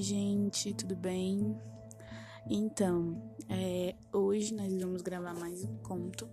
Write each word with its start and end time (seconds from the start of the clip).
Oi, 0.00 0.04
gente, 0.04 0.72
tudo 0.72 0.96
bem? 0.96 1.54
Então, 2.48 3.22
é, 3.50 3.94
hoje 4.10 4.54
nós 4.54 4.72
vamos 4.80 5.02
gravar 5.02 5.34
mais 5.34 5.62
um 5.62 5.76
conto 5.82 6.26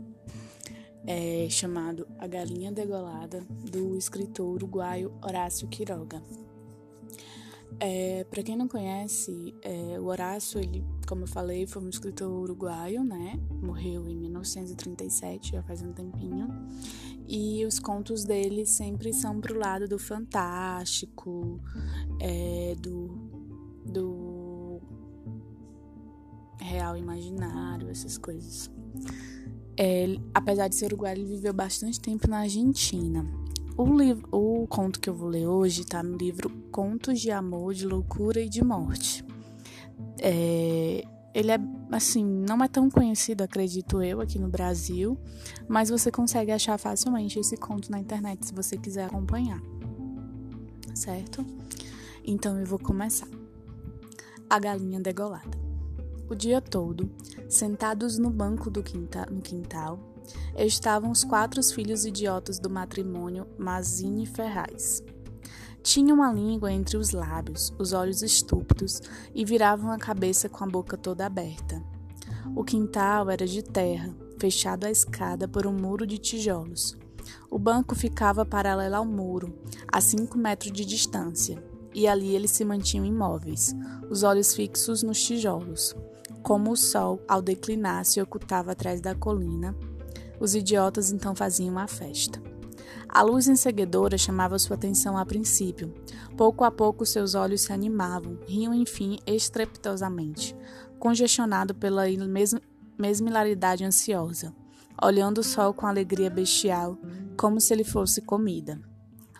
é, 1.06 1.50
chamado 1.50 2.08
A 2.18 2.26
Galinha 2.28 2.72
Degolada, 2.72 3.46
do 3.70 3.98
escritor 3.98 4.56
uruguaio 4.56 5.14
Horácio 5.22 5.68
Quiroga. 5.68 6.24
É, 7.78 8.24
Para 8.24 8.42
quem 8.42 8.56
não 8.56 8.70
conhece, 8.70 9.54
é, 9.62 10.00
o 10.00 10.06
Horácio, 10.06 10.62
ele, 10.62 10.82
como 11.06 11.24
eu 11.24 11.28
falei, 11.28 11.68
foi 11.68 11.84
um 11.84 11.90
escritor 11.90 12.32
uruguaio, 12.32 13.04
né? 13.04 13.38
Morreu 13.62 14.08
em 14.08 14.16
1937, 14.16 15.52
já 15.52 15.64
faz 15.64 15.82
um 15.82 15.92
tempinho. 15.92 16.48
E 17.28 17.66
os 17.66 17.80
contos 17.80 18.24
dele 18.24 18.66
sempre 18.66 19.12
são 19.12 19.42
pro 19.42 19.60
lado 19.60 19.90
do 19.90 20.00
fantástico, 20.00 21.60
é, 22.22 22.74
do, 22.80 23.37
do 23.88 24.82
real 26.60 26.98
imaginário, 26.98 27.90
essas 27.90 28.18
coisas. 28.18 28.70
É, 29.78 30.18
apesar 30.34 30.68
de 30.68 30.76
ser 30.76 30.88
uruguaio, 30.88 31.18
ele 31.18 31.26
viveu 31.26 31.54
bastante 31.54 32.00
tempo 32.00 32.28
na 32.28 32.40
Argentina. 32.40 33.26
O, 33.78 33.86
livro, 33.96 34.28
o 34.32 34.66
conto 34.68 35.00
que 35.00 35.10
eu 35.10 35.14
vou 35.14 35.30
ler 35.30 35.48
hoje 35.48 35.82
está 35.82 36.02
no 36.02 36.18
livro 36.18 36.50
Contos 36.72 37.20
de 37.22 37.30
Amor, 37.30 37.76
de 37.76 37.86
Loucura 37.86 38.42
e 38.42 38.50
de 38.50 38.64
Morte. 38.64 39.24
É, 40.20 41.04
ele 41.32 41.52
é, 41.52 41.60
assim, 41.92 42.26
não 42.26 42.64
é 42.64 42.68
tão 42.68 42.90
conhecido, 42.90 43.44
acredito 43.44 44.02
eu, 44.02 44.20
aqui 44.20 44.40
no 44.40 44.48
Brasil, 44.48 45.16
mas 45.68 45.90
você 45.90 46.10
consegue 46.10 46.52
achar 46.52 46.80
facilmente 46.80 47.38
esse 47.38 47.56
conto 47.56 47.92
na 47.92 48.00
internet 48.00 48.48
se 48.48 48.54
você 48.54 48.76
quiser 48.76 49.06
acompanhar. 49.06 49.62
Certo? 50.96 51.46
Então 52.26 52.60
eu 52.60 52.66
vou 52.66 52.80
começar. 52.80 53.28
A 54.50 54.60
galinha 54.60 55.02
degolada. 55.02 55.58
O 56.30 56.34
dia 56.34 56.62
todo, 56.62 57.12
sentados 57.50 58.18
no 58.18 58.30
banco 58.30 58.70
do 58.72 58.82
quintal, 58.82 59.26
no 59.30 59.42
quintal, 59.42 60.00
estavam 60.58 61.12
os 61.12 61.26
quatro 61.26 61.62
filhos 61.64 62.06
idiotas 62.06 62.58
do 62.58 62.70
matrimônio 62.70 63.46
Mazini 63.58 64.26
Ferraz. 64.26 65.04
Tinham 65.84 66.24
a 66.24 66.32
língua 66.32 66.72
entre 66.72 66.96
os 66.96 67.12
lábios, 67.12 67.74
os 67.78 67.92
olhos 67.92 68.22
estúpidos 68.22 69.02
e 69.36 69.44
viravam 69.44 69.92
a 69.92 69.98
cabeça 69.98 70.48
com 70.48 70.64
a 70.64 70.68
boca 70.68 70.96
toda 70.96 71.26
aberta. 71.26 71.84
O 72.56 72.64
quintal 72.64 73.30
era 73.30 73.46
de 73.46 73.62
terra, 73.62 74.16
fechado 74.40 74.86
à 74.86 74.90
escada 74.90 75.46
por 75.46 75.68
um 75.68 75.74
muro 75.74 76.08
de 76.08 76.18
tijolos. 76.18 76.98
O 77.52 77.60
banco 77.60 77.96
ficava 77.96 78.46
paralelo 78.46 78.96
ao 78.96 79.06
muro, 79.06 79.54
a 79.92 80.00
cinco 80.00 80.38
metros 80.38 80.72
de 80.72 80.86
distância, 80.86 81.62
e 81.98 82.08
ali 82.08 82.36
eles 82.36 82.52
se 82.52 82.64
mantinham 82.64 83.04
imóveis, 83.04 83.76
os 84.08 84.22
olhos 84.22 84.54
fixos 84.54 85.02
nos 85.02 85.20
tijolos. 85.20 85.96
Como 86.44 86.72
o 86.72 86.78
sol, 86.78 87.20
ao 87.28 87.42
declinar, 87.42 88.06
se 88.06 88.22
ocultava 88.22 88.74
atrás 88.74 89.02
da 89.02 89.16
colina, 89.16 89.76
os 90.40 90.54
idiotas 90.54 91.12
então 91.12 91.36
faziam 91.36 91.72
uma 91.72 91.88
festa. 91.88 92.40
A 93.10 93.24
luz 93.24 93.48
enseguedora 93.48 94.16
chamava 94.16 94.60
sua 94.60 94.76
atenção 94.76 95.18
a 95.18 95.26
princípio. 95.26 95.92
Pouco 96.38 96.64
a 96.64 96.70
pouco 96.70 97.04
seus 97.04 97.34
olhos 97.34 97.62
se 97.62 97.74
animavam, 97.74 98.38
riam 98.46 98.76
enfim 98.76 99.18
estrepitosamente, 99.26 100.56
congestionado 101.00 101.74
pela 101.74 102.04
mesmilaridade 102.96 103.84
ansiosa, 103.84 104.54
olhando 105.02 105.40
o 105.40 105.44
sol 105.44 105.74
com 105.74 105.88
alegria 105.88 106.30
bestial, 106.30 106.96
como 107.36 107.60
se 107.60 107.74
ele 107.74 107.84
fosse 107.84 108.22
comida. 108.22 108.80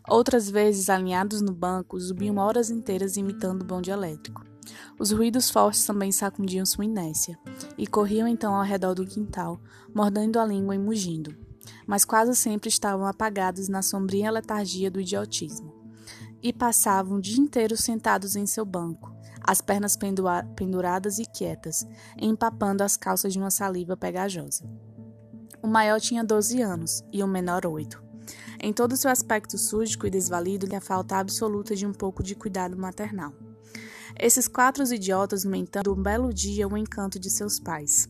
Outras 0.08 0.50
vezes, 0.50 0.90
alinhados 0.90 1.42
no 1.42 1.54
banco, 1.54 2.00
subiam 2.00 2.38
horas 2.38 2.70
inteiras 2.70 3.18
imitando 3.18 3.64
o 3.64 3.66
bonde 3.66 3.92
elétrico. 3.92 4.44
Os 5.00 5.12
ruídos 5.12 5.50
fortes 5.50 5.86
também 5.86 6.12
sacudiam 6.12 6.66
sua 6.66 6.86
inércia, 6.86 7.38
e 7.78 7.86
corriam 7.86 8.28
então 8.28 8.56
ao 8.56 8.64
redor 8.64 8.94
do 8.94 9.06
quintal, 9.06 9.60
mordendo 9.94 10.40
a 10.40 10.46
língua 10.46 10.76
e 10.76 10.80
mugindo 10.80 11.48
mas 11.86 12.06
quase 12.06 12.36
sempre 12.36 12.70
estavam 12.70 13.06
apagados 13.06 13.68
na 13.68 13.82
sombria 13.82 14.32
letargia 14.32 14.90
do 14.90 15.00
idiotismo. 15.00 15.74
E 16.42 16.54
passavam 16.54 17.18
o 17.18 17.22
dia 17.22 17.42
inteiro 17.42 17.76
sentados 17.76 18.36
em 18.36 18.46
seu 18.46 18.66
banco, 18.66 19.12
as 19.42 19.62
pernas 19.62 19.98
penduradas 20.56 21.20
e 21.20 21.26
quietas, 21.26 21.88
empapando 22.18 22.82
as 22.82 22.96
calças 22.96 23.34
de 23.34 23.40
uma 23.40 23.50
saliva 23.50 23.98
pegajosa. 23.98 24.64
O 25.62 25.68
maior 25.68 26.00
tinha 26.00 26.24
12 26.24 26.62
anos 26.62 27.04
e 27.12 27.24
o 27.24 27.28
menor 27.28 27.66
oito. 27.66 28.07
Em 28.60 28.74
todo 28.74 28.98
seu 28.98 29.12
aspecto 29.12 29.58
súdico 29.58 30.08
e 30.08 30.10
desvalido 30.10 30.66
lhe 30.66 30.76
a 30.76 30.82
falta 30.82 31.18
absoluta 31.18 31.76
de 31.76 31.86
um 31.86 31.94
pouco 31.94 32.24
de 32.24 32.36
cuidado 32.36 32.78
maternal. 32.78 33.34
Esses 34.20 34.48
quatro 34.48 34.84
idiotas, 34.92 35.44
no 35.44 35.56
entanto, 35.56 35.94
um 35.94 36.02
belo 36.02 36.34
dia 36.34 36.68
o 36.68 36.76
encanto 36.76 37.20
de 37.20 37.30
seus 37.30 37.60
pais. 37.60 38.10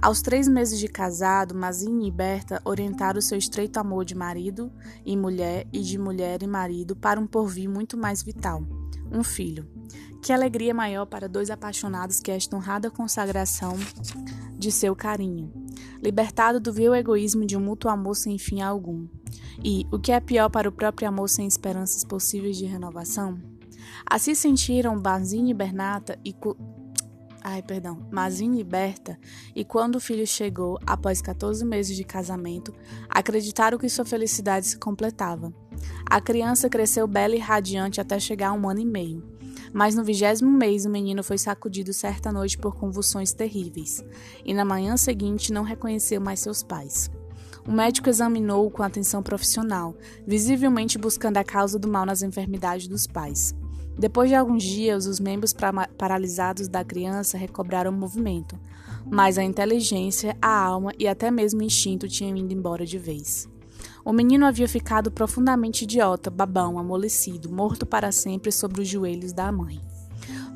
Aos 0.00 0.22
três 0.22 0.48
meses 0.48 0.78
de 0.78 0.88
casado, 0.88 1.54
Mazine 1.54 2.08
e 2.08 2.10
Berta 2.10 2.60
orientaram 2.64 3.20
seu 3.20 3.36
estreito 3.36 3.78
amor 3.78 4.04
de 4.04 4.14
marido 4.14 4.72
e 5.04 5.16
mulher 5.16 5.66
e 5.72 5.80
de 5.80 5.98
mulher 5.98 6.42
e 6.42 6.46
marido 6.46 6.94
para 6.94 7.20
um 7.20 7.26
porvir 7.26 7.68
muito 7.68 7.96
mais 7.96 8.22
vital, 8.22 8.62
um 9.10 9.22
filho. 9.22 9.68
Que 10.22 10.32
alegria 10.32 10.72
maior 10.72 11.06
para 11.06 11.28
dois 11.28 11.50
apaixonados 11.50 12.20
que 12.20 12.30
esta 12.30 12.56
honrada 12.56 12.90
consagração 12.90 13.76
de 14.56 14.72
seu 14.72 14.96
carinho, 14.96 15.52
libertado 16.04 16.60
do 16.60 16.70
vil 16.70 16.94
egoísmo 16.94 17.46
de 17.46 17.56
um 17.56 17.60
mútuo 17.60 17.90
amor 17.90 18.14
sem 18.14 18.36
fim 18.36 18.60
algum. 18.60 19.08
E, 19.64 19.86
o 19.90 19.98
que 19.98 20.12
é 20.12 20.20
pior 20.20 20.50
para 20.50 20.68
o 20.68 20.72
próprio 20.72 21.08
amor 21.08 21.30
sem 21.30 21.46
esperanças 21.46 22.04
possíveis 22.04 22.58
de 22.58 22.66
renovação? 22.66 23.40
Assim 24.04 24.34
sentiram 24.34 25.00
Bazine 25.00 25.52
e 25.52 25.54
Bernata 25.54 26.18
e 26.22 26.34
ai, 27.42 27.62
perdão, 27.62 28.06
Mazine 28.10 28.60
e 28.60 28.64
Berta, 28.64 29.18
e 29.54 29.64
quando 29.64 29.96
o 29.96 30.00
filho 30.00 30.26
chegou, 30.26 30.78
após 30.86 31.22
14 31.22 31.64
meses 31.64 31.96
de 31.96 32.04
casamento, 32.04 32.74
acreditaram 33.08 33.78
que 33.78 33.88
sua 33.88 34.04
felicidade 34.04 34.66
se 34.66 34.78
completava. 34.78 35.52
A 36.04 36.20
criança 36.20 36.68
cresceu 36.68 37.06
bela 37.06 37.34
e 37.34 37.38
radiante 37.38 38.00
até 38.00 38.18
chegar 38.18 38.48
a 38.48 38.52
um 38.52 38.68
ano 38.68 38.80
e 38.80 38.86
meio. 38.86 39.33
Mas 39.74 39.96
no 39.96 40.04
vigésimo 40.04 40.48
mês, 40.48 40.86
o 40.86 40.88
menino 40.88 41.24
foi 41.24 41.36
sacudido 41.36 41.92
certa 41.92 42.30
noite 42.30 42.56
por 42.56 42.76
convulsões 42.76 43.32
terríveis, 43.32 44.04
e 44.44 44.54
na 44.54 44.64
manhã 44.64 44.96
seguinte 44.96 45.52
não 45.52 45.64
reconheceu 45.64 46.20
mais 46.20 46.38
seus 46.38 46.62
pais. 46.62 47.10
O 47.66 47.72
médico 47.72 48.08
examinou-o 48.08 48.70
com 48.70 48.84
atenção 48.84 49.20
profissional, 49.20 49.96
visivelmente 50.24 50.96
buscando 50.96 51.38
a 51.38 51.44
causa 51.44 51.76
do 51.76 51.88
mal 51.88 52.06
nas 52.06 52.22
enfermidades 52.22 52.86
dos 52.86 53.08
pais. 53.08 53.52
Depois 53.98 54.28
de 54.28 54.36
alguns 54.36 54.62
dias, 54.62 55.06
os 55.06 55.18
membros 55.18 55.52
paralisados 55.98 56.68
da 56.68 56.84
criança 56.84 57.36
recobraram 57.36 57.90
o 57.90 57.94
movimento, 57.94 58.56
mas 59.10 59.38
a 59.38 59.42
inteligência, 59.42 60.36
a 60.40 60.56
alma 60.56 60.92
e 60.98 61.08
até 61.08 61.32
mesmo 61.32 61.60
o 61.60 61.64
instinto 61.64 62.08
tinham 62.08 62.36
ido 62.36 62.52
embora 62.52 62.86
de 62.86 62.98
vez. 62.98 63.48
O 64.04 64.12
menino 64.12 64.44
havia 64.44 64.68
ficado 64.68 65.10
profundamente 65.10 65.84
idiota, 65.84 66.30
babão, 66.30 66.78
amolecido, 66.78 67.50
morto 67.50 67.86
para 67.86 68.12
sempre 68.12 68.52
sobre 68.52 68.82
os 68.82 68.88
joelhos 68.88 69.32
da 69.32 69.50
mãe. 69.50 69.80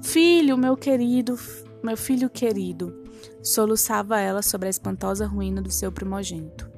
Filho, 0.03 0.59
meu 0.59 0.77
querido, 0.77 1.39
meu 1.83 1.97
filho 1.97 2.29
querido, 2.29 3.05
soluçava 3.43 4.21
ela 4.21 4.43
sobre 4.43 4.67
a 4.67 4.71
espantosa 4.71 5.27
ruína 5.27 5.63
do 5.63 5.71
seu 5.71 5.91
primogênito. 5.91 6.71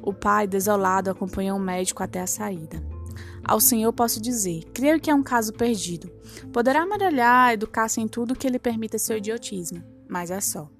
O 0.00 0.12
pai, 0.12 0.46
desolado, 0.46 1.10
acompanhou 1.10 1.58
o 1.58 1.62
médico 1.62 2.02
até 2.02 2.20
a 2.20 2.26
saída. 2.26 2.80
Ao 3.42 3.58
Senhor 3.58 3.92
posso 3.92 4.20
dizer: 4.20 4.64
creio 4.72 5.00
que 5.00 5.10
é 5.10 5.14
um 5.14 5.22
caso 5.22 5.52
perdido. 5.52 6.08
Poderá 6.52 6.82
amarelhar, 6.82 7.52
educar-se 7.52 8.00
em 8.00 8.06
tudo 8.06 8.36
que 8.36 8.46
ele 8.46 8.58
permita 8.58 8.98
seu 8.98 9.16
idiotismo, 9.16 9.82
mas 10.08 10.30
é 10.30 10.40
só. 10.40 10.70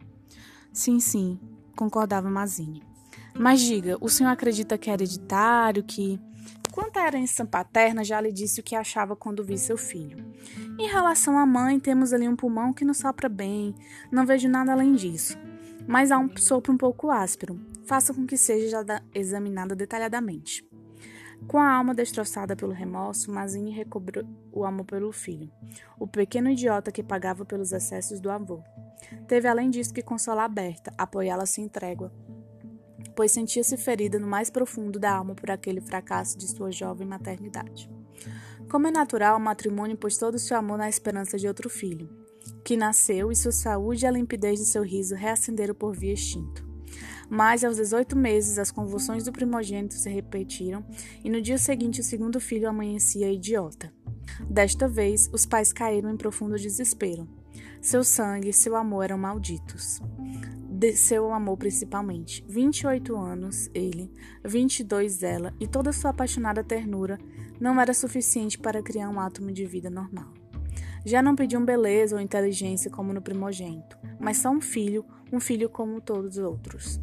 Sim, 0.72 1.00
sim, 1.00 1.40
concordava 1.76 2.30
Mazine. 2.30 2.93
Mas 3.38 3.60
diga, 3.60 3.96
o 4.00 4.08
senhor 4.08 4.30
acredita 4.30 4.78
que 4.78 4.90
é 4.90 4.92
hereditário, 4.92 5.82
que. 5.82 6.20
Quanto 6.72 6.96
à 6.96 7.06
herança 7.06 7.44
paterna, 7.44 8.02
já 8.02 8.20
lhe 8.20 8.32
disse 8.32 8.60
o 8.60 8.62
que 8.62 8.74
achava 8.74 9.14
quando 9.14 9.44
vi 9.44 9.56
seu 9.56 9.76
filho. 9.76 10.24
Em 10.78 10.88
relação 10.88 11.38
à 11.38 11.46
mãe, 11.46 11.78
temos 11.78 12.12
ali 12.12 12.28
um 12.28 12.34
pulmão 12.34 12.72
que 12.72 12.84
nos 12.84 12.98
sopra 12.98 13.28
bem, 13.28 13.74
não 14.10 14.26
vejo 14.26 14.48
nada 14.48 14.72
além 14.72 14.92
disso. 14.92 15.38
Mas 15.86 16.10
há 16.10 16.18
um 16.18 16.36
sopro 16.36 16.72
um 16.72 16.76
pouco 16.76 17.10
áspero. 17.10 17.60
Faça 17.84 18.12
com 18.12 18.26
que 18.26 18.36
seja 18.36 18.84
examinada 19.14 19.76
detalhadamente. 19.76 20.66
Com 21.46 21.58
a 21.58 21.70
alma 21.70 21.94
destroçada 21.94 22.56
pelo 22.56 22.72
remorso, 22.72 23.30
Mazine 23.30 23.70
recobrou 23.70 24.24
o 24.50 24.64
amor 24.64 24.86
pelo 24.86 25.12
filho, 25.12 25.50
o 25.98 26.06
pequeno 26.06 26.48
idiota 26.48 26.90
que 26.90 27.02
pagava 27.02 27.44
pelos 27.44 27.70
excessos 27.72 28.18
do 28.18 28.30
avô. 28.30 28.62
Teve 29.28 29.46
além 29.46 29.68
disso 29.68 29.92
que 29.92 30.02
consolar 30.02 30.48
Berta, 30.48 30.92
apoiá-la 30.96 31.44
sem 31.44 31.68
trégua, 31.68 32.10
pois 33.14 33.32
sentia-se 33.32 33.76
ferida 33.76 34.18
no 34.18 34.26
mais 34.26 34.50
profundo 34.50 34.98
da 34.98 35.14
alma 35.14 35.34
por 35.34 35.50
aquele 35.50 35.80
fracasso 35.80 36.38
de 36.38 36.48
sua 36.48 36.70
jovem 36.70 37.06
maternidade. 37.06 37.90
Como 38.70 38.86
é 38.86 38.90
natural, 38.90 39.36
o 39.36 39.40
matrimônio 39.40 39.96
pôs 39.96 40.16
todo 40.16 40.34
o 40.34 40.38
seu 40.38 40.56
amor 40.56 40.78
na 40.78 40.88
esperança 40.88 41.38
de 41.38 41.46
outro 41.46 41.68
filho, 41.68 42.08
que 42.64 42.76
nasceu 42.76 43.30
e 43.30 43.36
sua 43.36 43.52
saúde 43.52 44.04
e 44.04 44.08
a 44.08 44.10
limpidez 44.10 44.58
de 44.58 44.66
seu 44.66 44.82
riso 44.82 45.14
reacenderam 45.14 45.74
por 45.74 45.96
via 45.96 46.12
extinto. 46.12 46.64
Mas 47.28 47.64
aos 47.64 47.76
18 47.76 48.16
meses, 48.16 48.58
as 48.58 48.70
convulsões 48.70 49.24
do 49.24 49.32
primogênito 49.32 49.94
se 49.94 50.10
repetiram 50.10 50.84
e 51.22 51.30
no 51.30 51.40
dia 51.40 51.58
seguinte 51.58 52.00
o 52.00 52.04
segundo 52.04 52.40
filho 52.40 52.68
amanhecia 52.68 53.32
idiota. 53.32 53.92
Desta 54.48 54.88
vez, 54.88 55.30
os 55.32 55.46
pais 55.46 55.72
caíram 55.72 56.10
em 56.10 56.16
profundo 56.16 56.56
desespero. 56.56 57.28
Seu 57.80 58.02
sangue 58.02 58.48
e 58.48 58.52
seu 58.52 58.74
amor 58.76 59.04
eram 59.04 59.18
malditos. 59.18 60.00
De 60.76 60.96
seu 60.96 61.32
amor 61.32 61.56
principalmente. 61.56 62.44
28 62.48 63.16
anos, 63.16 63.70
ele, 63.72 64.10
22 64.44 65.22
ela, 65.22 65.54
e 65.60 65.68
toda 65.68 65.92
sua 65.92 66.10
apaixonada 66.10 66.64
ternura 66.64 67.16
não 67.60 67.80
era 67.80 67.94
suficiente 67.94 68.58
para 68.58 68.82
criar 68.82 69.08
um 69.08 69.20
átomo 69.20 69.52
de 69.52 69.64
vida 69.64 69.88
normal. 69.88 70.34
Já 71.06 71.22
não 71.22 71.36
pediam 71.36 71.64
beleza 71.64 72.16
ou 72.16 72.20
inteligência 72.20 72.90
como 72.90 73.12
no 73.12 73.22
primogênito, 73.22 73.96
mas 74.18 74.38
só 74.38 74.50
um 74.50 74.60
filho, 74.60 75.04
um 75.32 75.38
filho 75.38 75.68
como 75.68 76.00
todos 76.00 76.38
os 76.38 76.44
outros. 76.44 77.00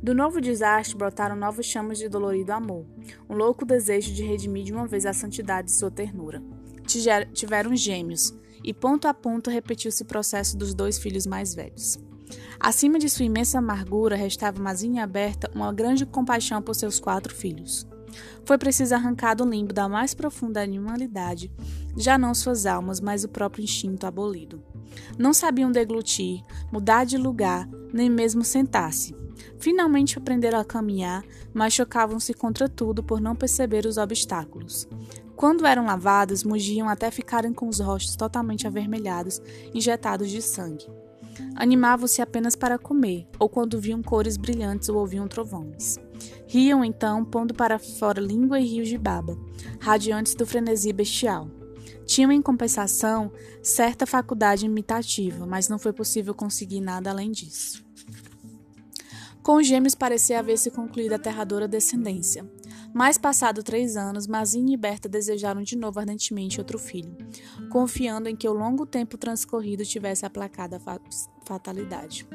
Do 0.00 0.14
novo 0.14 0.40
desastre 0.40 0.96
brotaram 0.96 1.34
novas 1.34 1.66
chamas 1.66 1.98
de 1.98 2.08
dolorido 2.08 2.52
amor, 2.52 2.86
um 3.28 3.34
louco 3.34 3.66
desejo 3.66 4.14
de 4.14 4.22
redimir 4.22 4.62
de 4.62 4.72
uma 4.72 4.86
vez 4.86 5.06
a 5.06 5.12
santidade 5.12 5.66
de 5.66 5.74
sua 5.74 5.90
ternura. 5.90 6.40
Tiveram 7.32 7.74
gêmeos, 7.74 8.32
e 8.62 8.72
ponto 8.72 9.08
a 9.08 9.12
ponto 9.12 9.50
repetiu-se 9.50 10.04
o 10.04 10.06
processo 10.06 10.56
dos 10.56 10.72
dois 10.72 10.98
filhos 10.98 11.26
mais 11.26 11.52
velhos. 11.52 11.98
Acima 12.58 12.98
de 12.98 13.08
sua 13.08 13.24
imensa 13.24 13.58
amargura, 13.58 14.16
restava 14.16 14.62
Mazinha 14.62 15.04
aberta 15.04 15.50
uma 15.54 15.72
grande 15.72 16.06
compaixão 16.06 16.62
por 16.62 16.74
seus 16.74 17.00
quatro 17.00 17.34
filhos. 17.34 17.86
Foi 18.44 18.58
preciso 18.58 18.94
arrancar 18.94 19.34
do 19.34 19.44
limbo 19.44 19.72
da 19.72 19.88
mais 19.88 20.14
profunda 20.14 20.62
animalidade, 20.62 21.50
já 21.96 22.18
não 22.18 22.34
suas 22.34 22.66
almas, 22.66 23.00
mas 23.00 23.24
o 23.24 23.28
próprio 23.28 23.64
instinto 23.64 24.06
abolido. 24.06 24.62
Não 25.18 25.32
sabiam 25.32 25.72
deglutir, 25.72 26.42
mudar 26.70 27.04
de 27.04 27.16
lugar, 27.16 27.68
nem 27.92 28.10
mesmo 28.10 28.44
sentar-se. 28.44 29.14
Finalmente 29.58 30.18
aprenderam 30.18 30.58
a 30.58 30.64
caminhar, 30.64 31.24
mas 31.54 31.72
chocavam-se 31.72 32.34
contra 32.34 32.68
tudo 32.68 33.02
por 33.02 33.20
não 33.20 33.34
perceber 33.34 33.86
os 33.86 33.96
obstáculos. 33.96 34.88
Quando 35.36 35.66
eram 35.66 35.86
lavados, 35.86 36.44
mugiam 36.44 36.88
até 36.88 37.10
ficarem 37.10 37.52
com 37.52 37.68
os 37.68 37.80
rostos 37.80 38.16
totalmente 38.16 38.66
avermelhados, 38.66 39.40
injetados 39.74 40.30
de 40.30 40.42
sangue. 40.42 40.86
Animavam-se 41.56 42.20
apenas 42.22 42.56
para 42.56 42.78
comer, 42.78 43.26
ou 43.38 43.48
quando 43.48 43.80
viam 43.80 44.02
cores 44.02 44.36
brilhantes 44.36 44.88
ou 44.88 44.96
ouviam 44.96 45.28
trovões. 45.28 45.98
Riam 46.46 46.84
então, 46.84 47.24
pondo 47.24 47.54
para 47.54 47.78
fora 47.78 48.20
língua 48.20 48.60
e 48.60 48.66
rios 48.66 48.88
de 48.88 48.98
baba, 48.98 49.38
radiantes 49.80 50.34
do 50.34 50.46
frenesi 50.46 50.92
bestial. 50.92 51.48
Tinham, 52.04 52.32
em 52.32 52.42
compensação, 52.42 53.32
certa 53.62 54.06
faculdade 54.06 54.66
imitativa, 54.66 55.46
mas 55.46 55.68
não 55.68 55.78
foi 55.78 55.92
possível 55.92 56.34
conseguir 56.34 56.80
nada 56.80 57.10
além 57.10 57.30
disso. 57.30 57.84
Com 59.42 59.56
os 59.56 59.66
gêmeos 59.66 59.94
parecia 59.94 60.38
haver-se 60.38 60.70
concluído 60.70 61.12
a 61.12 61.16
aterradora 61.16 61.66
descendência. 61.66 62.48
Mais 62.94 63.16
passado 63.16 63.62
três 63.62 63.96
anos, 63.96 64.26
Mazinha 64.26 64.74
e 64.74 64.76
Berta 64.76 65.08
desejaram 65.08 65.62
de 65.62 65.76
novo 65.76 65.98
ardentemente 65.98 66.60
outro 66.60 66.78
filho, 66.78 67.16
confiando 67.70 68.28
em 68.28 68.36
que 68.36 68.48
o 68.48 68.52
longo 68.52 68.84
tempo 68.84 69.16
transcorrido 69.16 69.84
tivesse 69.84 70.26
aplacado 70.26 70.74
a 70.74 70.98
fatalidade. 71.46 72.28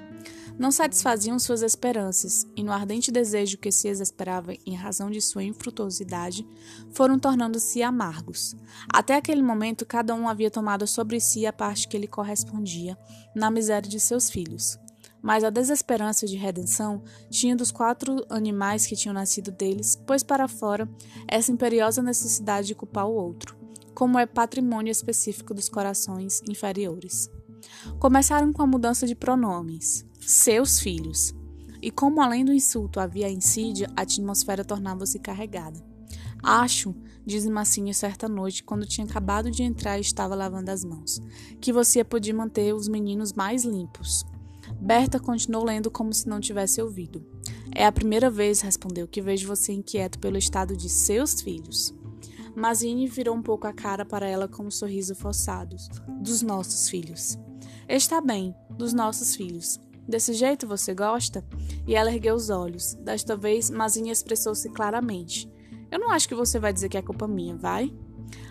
Não 0.57 0.71
satisfaziam 0.71 1.38
suas 1.38 1.62
esperanças, 1.62 2.48
e 2.56 2.63
no 2.63 2.71
ardente 2.71 3.12
desejo 3.12 3.59
que 3.59 3.71
se 3.71 3.88
exasperava 3.88 4.54
em 4.65 4.74
razão 4.74 5.12
de 5.12 5.21
sua 5.21 5.44
infrutuosidade, 5.44 6.48
foram 6.92 7.19
tornando-se 7.19 7.83
amargos. 7.83 8.56
Até 8.92 9.15
aquele 9.15 9.44
momento, 9.44 9.86
cada 9.86 10.15
um 10.15 10.27
havia 10.27 10.50
tomado 10.50 10.88
sobre 10.88 11.19
si 11.19 11.45
a 11.45 11.54
parte 11.54 11.88
que 11.88 12.00
lhe 12.00 12.07
correspondia 12.07 12.98
na 13.36 13.51
miséria 13.51 13.88
de 13.88 14.00
seus 14.00 14.31
filhos. 14.31 14.80
Mas 15.28 15.44
a 15.44 15.50
desesperança 15.50 16.26
de 16.26 16.38
redenção 16.38 17.04
tinha 17.30 17.54
dos 17.54 17.70
quatro 17.70 18.26
animais 18.30 18.88
que 18.88 18.96
tinham 18.96 19.14
nascido 19.14 19.52
deles, 19.52 20.02
pois 20.08 20.24
para 20.24 20.48
fora 20.48 20.90
essa 21.28 21.52
imperiosa 21.52 22.02
necessidade 22.02 22.68
de 22.68 22.76
culpar 22.76 23.06
o 23.10 23.14
outro, 23.14 23.58
como 23.94 24.18
é 24.18 24.26
patrimônio 24.26 24.90
específico 24.90 25.54
dos 25.54 25.68
corações 25.68 26.42
inferiores. 26.50 27.30
Começaram 28.00 28.54
com 28.54 28.62
a 28.62 28.68
mudança 28.68 29.06
de 29.06 29.16
pronomes, 29.16 30.06
seus 30.22 30.80
filhos. 30.80 31.36
E 31.82 31.92
como 31.92 32.22
além 32.22 32.46
do 32.46 32.54
insulto 32.54 32.98
havia 32.98 33.30
insídia, 33.30 33.92
a 33.98 34.04
atmosfera 34.04 34.64
tornava-se 34.64 35.20
carregada. 35.20 35.86
Acho, 36.42 36.96
disse 37.26 37.50
Massinha 37.50 37.94
certa 37.94 38.30
noite, 38.30 38.64
quando 38.64 38.88
tinha 38.88 39.06
acabado 39.06 39.52
de 39.52 39.62
entrar 39.62 39.98
e 39.98 40.02
estava 40.02 40.34
lavando 40.36 40.72
as 40.72 40.86
mãos, 40.86 41.22
que 41.60 41.74
você 41.74 42.02
podia 42.02 42.34
manter 42.34 42.74
os 42.74 42.88
meninos 42.88 43.34
mais 43.34 43.66
limpos. 43.66 44.26
Berta 44.80 45.19
continuou 45.19 45.64
lendo 45.64 45.90
como 45.90 46.14
se 46.14 46.28
não 46.28 46.40
tivesse 46.40 46.81
ouvido. 46.81 47.25
É 47.74 47.86
a 47.86 47.92
primeira 47.92 48.30
vez, 48.30 48.62
respondeu, 48.62 49.08
que 49.08 49.22
vejo 49.22 49.48
você 49.48 49.74
inquieto 49.74 50.19
pelo 50.19 50.38
estado 50.38 50.75
de 50.75 50.90
seus 50.90 51.42
filhos. 51.42 51.94
Mazine 52.56 53.08
virou 53.08 53.36
um 53.36 53.42
pouco 53.42 53.68
a 53.68 53.74
cara 53.74 54.04
para 54.04 54.28
ela 54.28 54.48
com 54.48 54.64
um 54.64 54.72
sorriso 54.72 55.14
forçado. 55.14 55.75
Dos 56.22 56.42
nossos 56.42 56.90
filhos. 56.90 57.38
Está 57.88 58.19
bem, 58.19 58.56
dos 58.72 58.94
nossos 58.94 59.36
filhos. 59.36 59.80
Desse 60.08 60.34
jeito 60.34 60.68
você 60.68 60.94
gosta? 60.94 61.46
E 61.86 61.94
ela 61.96 62.12
ergueu 62.12 62.34
os 62.34 62.50
olhos. 62.50 62.96
Desta 62.96 63.36
vez, 63.36 63.69
Mazine 63.69 64.10
expressou-se 64.10 64.69
claramente. 64.69 65.48
Eu 65.92 66.00
não 66.00 66.10
acho 66.10 66.28
que 66.28 66.36
você 66.36 66.60
vai 66.60 66.74
dizer 66.74 66.90
que 66.90 66.98
é 66.98 67.02
culpa 67.02 67.28
minha, 67.28 67.56
vai? 67.56 67.94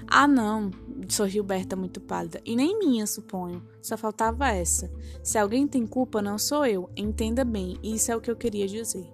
Ah, 0.09 0.29
não, 0.29 0.71
sorriu 1.09 1.43
Berta 1.43 1.75
muito 1.77 2.01
pálida. 2.01 2.41
E 2.45 2.55
nem 2.55 2.79
minha, 2.79 3.07
suponho. 3.07 3.63
Só 3.83 3.97
faltava 3.97 4.49
essa. 4.49 4.91
Se 5.23 5.39
alguém 5.39 5.67
tem 5.67 5.87
culpa, 5.87 6.23
não 6.23 6.39
sou 6.39 6.65
eu. 6.65 6.89
Entenda 6.97 7.45
bem, 7.45 7.77
isso 7.83 8.11
é 8.11 8.17
o 8.17 8.21
que 8.21 8.31
eu 8.31 8.37
queria 8.37 8.67
dizer. 8.67 9.11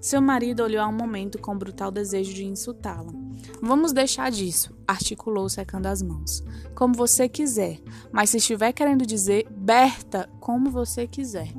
Seu 0.00 0.20
marido 0.20 0.62
olhou 0.62 0.82
a 0.82 0.86
um 0.86 0.92
momento 0.92 1.38
com 1.38 1.56
brutal 1.56 1.90
desejo 1.90 2.32
de 2.32 2.44
insultá-la. 2.44 3.12
Vamos 3.60 3.92
deixar 3.92 4.30
disso, 4.30 4.72
articulou 4.86 5.48
secando 5.48 5.86
as 5.86 6.02
mãos. 6.02 6.44
Como 6.74 6.94
você 6.94 7.28
quiser, 7.28 7.80
mas 8.12 8.30
se 8.30 8.36
estiver 8.36 8.72
querendo 8.72 9.06
dizer, 9.06 9.46
Berta, 9.50 10.28
como 10.38 10.70
você 10.70 11.06
quiser. 11.06 11.52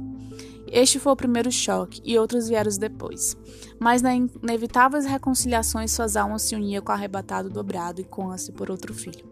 Este 0.72 1.00
foi 1.00 1.14
o 1.14 1.16
primeiro 1.16 1.52
choque 1.52 2.02
e 2.04 2.18
outros 2.18 2.48
vieram 2.48 2.72
depois. 2.78 3.38
Mas 3.80 4.02
nas 4.02 4.16
inevitáveis 4.44 5.06
reconciliações 5.06 5.92
suas 5.92 6.16
almas 6.16 6.42
se 6.42 6.56
uniam 6.56 6.84
com 6.84 6.92
o 6.92 6.96
arrebatado 6.96 7.50
dobrado 7.50 8.02
e 8.02 8.04
com 8.04 8.30
ânsia 8.30 8.54
por 8.54 8.70
outro 8.70 8.94
filho. 8.94 9.26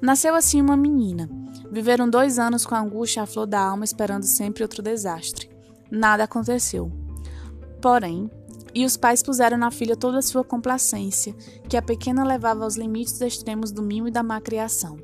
Nasceu 0.00 0.34
assim 0.34 0.60
uma 0.60 0.76
menina. 0.76 1.28
Viveram 1.70 2.08
dois 2.08 2.38
anos 2.38 2.64
com 2.64 2.74
a 2.74 2.80
angústia 2.80 3.22
à 3.22 3.26
flor 3.26 3.46
da 3.46 3.60
alma, 3.60 3.84
esperando 3.84 4.24
sempre 4.24 4.62
outro 4.62 4.82
desastre. 4.82 5.50
Nada 5.90 6.24
aconteceu. 6.24 6.90
Porém, 7.82 8.30
e 8.74 8.84
os 8.84 8.96
pais 8.96 9.22
puseram 9.22 9.58
na 9.58 9.70
filha 9.70 9.96
toda 9.96 10.18
a 10.18 10.22
sua 10.22 10.44
complacência, 10.44 11.34
que 11.68 11.76
a 11.76 11.82
pequena 11.82 12.24
levava 12.24 12.64
aos 12.64 12.76
limites 12.76 13.20
extremos 13.20 13.72
do 13.72 13.82
mimo 13.82 14.08
e 14.08 14.10
da 14.10 14.22
má 14.22 14.40
criação. 14.40 14.96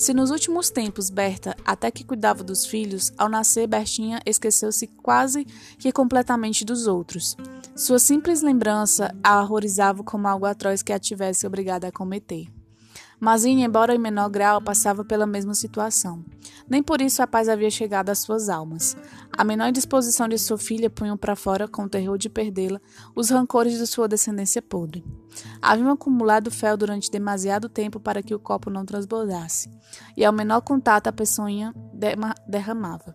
Se 0.00 0.14
nos 0.14 0.30
últimos 0.30 0.70
tempos 0.70 1.10
Berta 1.10 1.54
até 1.62 1.90
que 1.90 2.02
cuidava 2.02 2.42
dos 2.42 2.64
filhos, 2.64 3.12
ao 3.18 3.28
nascer 3.28 3.66
Bertinha 3.66 4.18
esqueceu-se 4.24 4.86
quase 4.86 5.44
que 5.78 5.92
completamente 5.92 6.64
dos 6.64 6.86
outros. 6.86 7.36
Sua 7.76 7.98
simples 7.98 8.40
lembrança 8.40 9.14
a 9.22 9.42
horrorizava 9.42 10.02
como 10.02 10.26
algo 10.26 10.46
atroz 10.46 10.82
que 10.82 10.94
a 10.94 10.98
tivesse 10.98 11.46
obrigada 11.46 11.88
a 11.88 11.92
cometer. 11.92 12.48
Mazine, 13.20 13.64
embora 13.64 13.94
em 13.94 13.98
menor 13.98 14.30
grau, 14.30 14.62
passava 14.62 15.04
pela 15.04 15.26
mesma 15.26 15.54
situação. 15.54 16.24
Nem 16.66 16.82
por 16.82 17.02
isso 17.02 17.22
a 17.22 17.26
paz 17.26 17.50
havia 17.50 17.68
chegado 17.70 18.08
às 18.08 18.20
suas 18.20 18.48
almas. 18.48 18.96
A 19.30 19.44
menor 19.44 19.70
disposição 19.72 20.26
de 20.26 20.38
sua 20.38 20.56
filha 20.56 20.88
punham 20.88 21.18
para 21.18 21.36
fora, 21.36 21.68
com 21.68 21.82
o 21.82 21.88
terror 21.88 22.16
de 22.16 22.30
perdê-la, 22.30 22.80
os 23.14 23.28
rancores 23.28 23.76
de 23.76 23.86
sua 23.86 24.08
descendência 24.08 24.62
podre. 24.62 25.04
Haviam 25.60 25.90
acumulado 25.90 26.50
fel 26.50 26.78
durante 26.78 27.10
demasiado 27.10 27.68
tempo 27.68 28.00
para 28.00 28.22
que 28.22 28.34
o 28.34 28.38
copo 28.38 28.70
não 28.70 28.86
transbordasse, 28.86 29.70
e 30.16 30.24
ao 30.24 30.32
menor 30.32 30.62
contato 30.62 31.08
a 31.08 31.12
peçonha 31.12 31.74
derramava. 32.48 33.14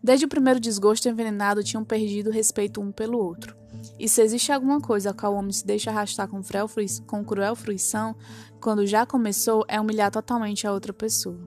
Desde 0.00 0.26
o 0.26 0.28
primeiro 0.28 0.60
desgosto 0.60 1.08
envenenado 1.08 1.64
tinham 1.64 1.84
perdido 1.84 2.30
respeito 2.30 2.80
um 2.80 2.92
pelo 2.92 3.18
outro. 3.18 3.56
E 3.98 4.08
se 4.08 4.22
existe 4.22 4.52
alguma 4.52 4.80
coisa 4.80 5.10
a 5.10 5.14
qual 5.14 5.34
o 5.34 5.36
homem 5.36 5.52
se 5.52 5.66
deixa 5.66 5.90
arrastar 5.90 6.28
com 6.28 7.24
cruel 7.24 7.56
fruição, 7.56 8.14
quando 8.66 8.84
já 8.84 9.06
começou, 9.06 9.64
é 9.68 9.80
humilhar 9.80 10.10
totalmente 10.10 10.66
a 10.66 10.72
outra 10.72 10.92
pessoa. 10.92 11.38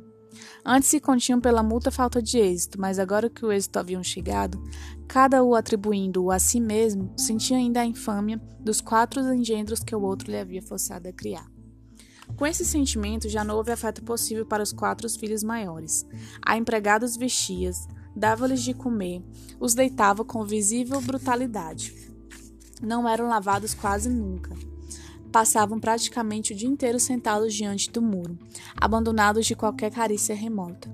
Antes 0.66 0.88
se 0.88 1.02
continham 1.02 1.42
pela 1.42 1.62
multa 1.62 1.92
falta 1.92 2.22
de 2.22 2.38
êxito, 2.38 2.80
mas 2.80 2.98
agora 2.98 3.30
que 3.30 3.46
o 3.46 3.52
êxito 3.52 3.78
haviam 3.78 4.02
chegado, 4.02 4.58
cada 5.06 5.44
um 5.44 5.54
atribuindo-o 5.54 6.32
a 6.32 6.40
si 6.40 6.62
mesmo, 6.62 7.12
sentia 7.18 7.58
ainda 7.58 7.82
a 7.82 7.86
infâmia 7.86 8.42
dos 8.62 8.80
quatro 8.80 9.20
engendros 9.34 9.84
que 9.84 9.94
o 9.94 10.02
outro 10.02 10.32
lhe 10.32 10.40
havia 10.40 10.62
forçado 10.62 11.10
a 11.10 11.12
criar. 11.12 11.46
Com 12.38 12.48
esse 12.48 12.64
sentimento, 12.64 13.28
já 13.28 13.44
não 13.44 13.58
houve 13.58 13.74
afeto 13.74 14.02
possível 14.02 14.46
para 14.46 14.64
os 14.64 14.72
quatro 14.72 15.10
filhos 15.10 15.44
maiores. 15.44 16.06
A 16.42 16.56
empregada 16.56 17.06
os 17.06 17.18
vestia, 17.18 17.72
dava-lhes 18.16 18.64
de 18.64 18.74
comer, 18.74 19.22
os 19.60 19.74
deitava 19.74 20.24
com 20.24 20.46
visível 20.46 21.02
brutalidade. 21.02 21.94
Não 22.82 23.10
eram 23.10 23.28
lavados 23.28 23.74
quase 23.74 24.08
nunca 24.08 24.56
passavam 25.32 25.80
praticamente 25.80 26.54
o 26.54 26.56
dia 26.56 26.68
inteiro 26.68 27.00
sentados 27.00 27.54
diante 27.54 27.90
do 27.92 28.02
muro, 28.02 28.38
abandonados 28.80 29.46
de 29.46 29.56
qualquer 29.56 29.92
carícia 29.92 30.36
remota. 30.36 30.90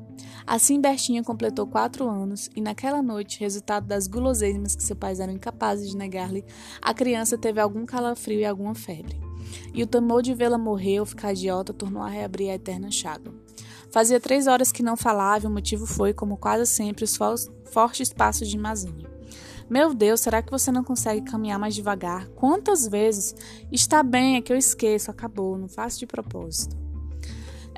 Assim, 0.46 0.80
Bertinha 0.80 1.24
completou 1.24 1.66
quatro 1.66 2.08
anos 2.08 2.50
e, 2.56 2.62
naquela 2.62 3.02
noite, 3.02 3.40
resultado 3.40 3.88
das 3.88 4.08
guloseimas 4.08 4.76
que 4.76 4.84
seus 4.84 5.00
pais 5.00 5.20
eram 5.20 5.34
incapazes 5.34 5.90
de 5.90 5.98
negar-lhe, 5.98 6.46
a 6.82 6.94
criança 6.94 7.38
teve 7.38 7.60
algum 7.60 7.86
calafrio 7.86 8.40
e 8.40 8.46
alguma 8.46 8.76
febre. 8.76 9.20
e 9.74 9.84
o 9.84 9.88
temor 9.88 10.22
de 10.22 10.34
vê-la 10.34 10.58
morrer 10.58 11.00
ou 11.00 11.06
ficar 11.06 11.34
idiota 11.34 11.74
tornou 11.74 12.02
a 12.02 12.10
reabrir 12.10 12.50
a 12.50 12.56
eterna 12.56 12.90
chaga. 12.90 13.32
Fazia 13.92 14.20
três 14.20 14.48
horas 14.48 14.72
que 14.72 14.84
não 14.84 14.98
falava 14.98 15.46
e 15.46 15.48
o 15.48 15.52
motivo 15.52 15.86
foi, 15.86 16.14
como 16.14 16.38
quase 16.38 16.66
sempre, 16.66 17.06
os 17.06 17.18
fortes 17.72 18.12
passos 18.12 18.50
de 18.50 18.58
Mazine. 18.58 19.15
Meu 19.70 19.94
Deus, 19.94 20.20
será 20.22 20.42
que 20.42 20.52
você 20.52 20.72
não 20.72 20.84
consegue 20.84 21.22
caminhar 21.30 21.58
mais 21.58 21.74
devagar? 21.74 22.28
Quantas 22.30 22.88
vezes? 22.88 23.36
Está 23.72 24.04
bem, 24.04 24.36
é 24.36 24.42
que 24.42 24.54
eu 24.54 24.58
esqueço, 24.58 25.10
acabou, 25.10 25.58
não 25.58 25.68
faço 25.68 26.00
de 26.00 26.06
propósito. 26.06 26.78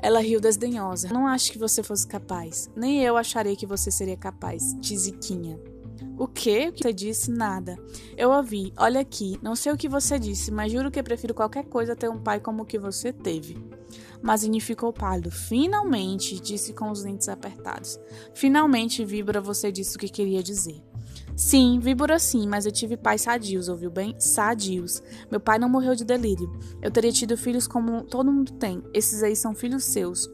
Ela 0.00 0.20
riu 0.20 0.40
desdenhosa. 0.40 1.08
Não 1.08 1.26
acho 1.26 1.50
que 1.50 1.58
você 1.58 1.82
fosse 1.82 2.06
capaz. 2.06 2.70
Nem 2.76 3.02
eu 3.02 3.16
acharia 3.16 3.56
que 3.56 3.66
você 3.66 3.90
seria 3.90 4.16
capaz, 4.16 4.76
tiziquinha. 4.80 5.58
O 6.16 6.28
quê? 6.28 6.68
O 6.68 6.72
que 6.72 6.82
você 6.82 6.92
disse? 6.92 7.30
Nada. 7.30 7.78
Eu 8.16 8.30
ouvi. 8.30 8.72
Olha 8.76 9.00
aqui. 9.00 9.38
Não 9.42 9.56
sei 9.56 9.72
o 9.72 9.76
que 9.76 9.88
você 9.88 10.18
disse, 10.18 10.50
mas 10.50 10.70
juro 10.70 10.90
que 10.90 11.02
prefiro 11.02 11.34
qualquer 11.34 11.64
coisa 11.64 11.96
ter 11.96 12.08
um 12.08 12.18
pai 12.18 12.38
como 12.38 12.62
o 12.62 12.66
que 12.66 12.78
você 12.78 13.12
teve. 13.12 13.56
Mazini 14.22 14.60
ficou 14.60 14.92
pálido. 14.92 15.30
Finalmente, 15.30 16.40
disse 16.40 16.72
com 16.72 16.90
os 16.90 17.02
dentes 17.02 17.28
apertados. 17.28 17.98
Finalmente, 18.34 19.04
Vibra, 19.04 19.40
você 19.40 19.72
disse 19.72 19.96
o 19.96 19.98
que 19.98 20.08
queria 20.08 20.42
dizer. 20.42 20.82
Sim, 21.38 21.78
víbora 21.78 22.18
sim, 22.18 22.48
mas 22.48 22.66
eu 22.66 22.72
tive 22.72 22.96
pais 22.96 23.20
sadios, 23.20 23.68
ouviu 23.68 23.88
bem? 23.88 24.18
Sadios. 24.18 25.00
Meu 25.30 25.38
pai 25.38 25.56
não 25.56 25.68
morreu 25.68 25.94
de 25.94 26.04
delírio. 26.04 26.50
Eu 26.82 26.90
teria 26.90 27.12
tido 27.12 27.36
filhos 27.36 27.68
como 27.68 28.02
todo 28.02 28.32
mundo 28.32 28.54
tem. 28.54 28.82
Esses 28.92 29.22
aí 29.22 29.36
são 29.36 29.54
filhos 29.54 29.84
seus. 29.84 30.28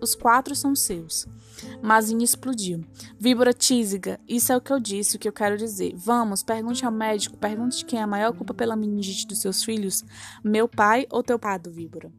os 0.00 0.14
quatro 0.14 0.56
são 0.56 0.74
seus. 0.74 1.26
Mazine 1.82 2.24
explodiu. 2.24 2.82
Víbora 3.18 3.52
tísiga, 3.52 4.18
isso 4.26 4.50
é 4.50 4.56
o 4.56 4.60
que 4.60 4.72
eu 4.72 4.80
disse, 4.80 5.16
o 5.16 5.18
que 5.18 5.28
eu 5.28 5.32
quero 5.34 5.58
dizer. 5.58 5.92
Vamos, 5.94 6.42
pergunte 6.42 6.82
ao 6.82 6.90
médico, 6.90 7.36
pergunte 7.36 7.84
quem 7.84 7.98
é 7.98 8.02
a 8.02 8.06
maior 8.06 8.32
culpa 8.32 8.54
pela 8.54 8.74
meningite 8.74 9.26
dos 9.26 9.42
seus 9.42 9.62
filhos, 9.62 10.02
meu 10.42 10.66
pai 10.66 11.06
ou 11.10 11.22
teu 11.22 11.38
pai, 11.38 11.60
Víbora. 11.68 12.10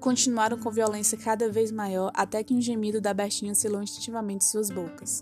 Continuaram 0.00 0.58
com 0.58 0.70
violência 0.70 1.18
cada 1.18 1.50
vez 1.50 1.72
maior 1.72 2.10
até 2.14 2.42
que 2.44 2.54
um 2.54 2.60
gemido 2.60 3.00
da 3.00 3.12
Bertinha 3.12 3.54
selou 3.54 3.82
instintivamente 3.82 4.44
suas 4.44 4.70
bocas. 4.70 5.20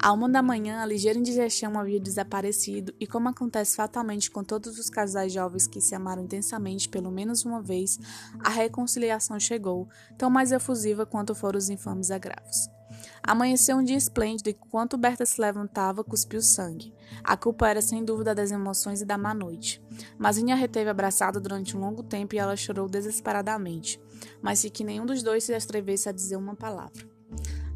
À 0.00 0.12
uma 0.12 0.28
da 0.28 0.42
manhã, 0.42 0.80
a 0.80 0.86
ligeira 0.86 1.18
indigestão 1.18 1.78
havia 1.78 2.00
desaparecido 2.00 2.94
e, 2.98 3.06
como 3.06 3.28
acontece 3.28 3.76
fatalmente 3.76 4.30
com 4.30 4.42
todos 4.42 4.78
os 4.78 4.90
casais 4.90 5.32
jovens 5.32 5.66
que 5.66 5.80
se 5.80 5.94
amaram 5.94 6.24
intensamente 6.24 6.88
pelo 6.88 7.10
menos 7.10 7.44
uma 7.44 7.62
vez, 7.62 7.98
a 8.40 8.50
reconciliação 8.50 9.38
chegou, 9.38 9.88
tão 10.18 10.30
mais 10.30 10.52
efusiva 10.52 11.06
quanto 11.06 11.34
foram 11.34 11.58
os 11.58 11.68
infames 11.68 12.10
agravos. 12.10 12.75
Amanheceu 13.22 13.76
um 13.76 13.82
dia 13.82 13.96
esplêndido 13.96 14.48
e, 14.48 14.52
enquanto 14.52 14.96
Berta 14.96 15.24
se 15.26 15.40
levantava, 15.40 16.04
cuspiu 16.04 16.40
sangue. 16.40 16.92
A 17.22 17.36
culpa 17.36 17.68
era 17.68 17.82
sem 17.82 18.04
dúvida 18.04 18.34
das 18.34 18.50
emoções 18.50 19.00
e 19.00 19.04
da 19.04 19.18
má 19.18 19.34
noite. 19.34 19.82
Mazinha 20.18 20.54
reteve 20.54 20.90
abraçada 20.90 21.40
durante 21.40 21.76
um 21.76 21.80
longo 21.80 22.02
tempo 22.02 22.34
e 22.34 22.38
ela 22.38 22.56
chorou 22.56 22.88
desesperadamente, 22.88 24.00
mas 24.42 24.60
se 24.60 24.70
que 24.70 24.84
nenhum 24.84 25.06
dos 25.06 25.22
dois 25.22 25.44
se 25.44 25.54
atrevesse 25.54 26.08
a 26.08 26.12
dizer 26.12 26.36
uma 26.36 26.54
palavra. 26.54 27.08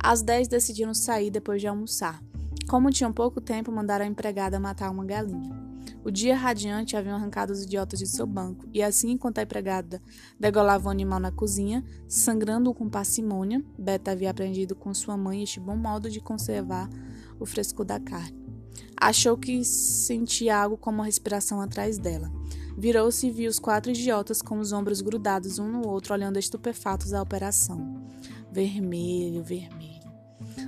Às 0.03 0.23
dez 0.23 0.49
decidiram 0.49 0.95
sair 0.95 1.31
depois 1.31 1.61
de 1.61 1.67
almoçar. 1.67 2.23
Como 2.69 2.91
tinham 2.91 3.13
pouco 3.13 3.41
tempo, 3.41 3.73
mandaram 3.73 4.05
a 4.05 4.09
empregada 4.09 4.61
matar 4.61 4.91
uma 4.91 5.05
galinha. 5.05 5.70
O 6.03 6.11
dia 6.11 6.35
radiante 6.35 6.97
haviam 6.97 7.17
arrancado 7.17 7.53
os 7.53 7.63
idiotas 7.63 7.99
de 7.99 8.07
seu 8.07 8.27
banco, 8.27 8.67
e 8.73 8.83
assim, 8.83 9.11
enquanto 9.11 9.39
a 9.39 9.43
empregada 9.43 10.01
degolava 10.39 10.89
o 10.89 10.91
animal 10.91 11.21
na 11.21 11.31
cozinha, 11.31 11.85
sangrando-o 12.09 12.75
com 12.75 12.89
parcimônia, 12.89 13.63
Beta 13.79 14.13
havia 14.13 14.31
aprendido 14.31 14.75
com 14.75 14.95
sua 14.95 15.17
mãe 15.17 15.43
este 15.43 15.61
bom 15.61 15.77
modo 15.77 16.09
de 16.09 16.21
conservar 16.21 16.89
o 17.39 17.45
frescor 17.45 17.85
da 17.85 18.01
carne. 18.01 18.41
Achou 18.99 19.37
que 19.37 19.65
sentia 19.65 20.57
algo 20.57 20.77
como 20.77 21.03
a 21.03 21.05
respiração 21.05 21.61
atrás 21.61 21.99
dela. 21.99 22.31
Virou-se 22.77 23.27
e 23.27 23.31
viu 23.31 23.51
os 23.51 23.59
quatro 23.59 23.91
idiotas 23.91 24.41
com 24.41 24.59
os 24.59 24.73
ombros 24.73 25.03
grudados 25.03 25.59
um 25.59 25.71
no 25.71 25.87
outro, 25.87 26.15
olhando 26.15 26.39
estupefatos 26.39 27.13
a 27.13 27.21
operação. 27.21 28.07
Vermelho, 28.51 29.43
vermelho. 29.43 30.01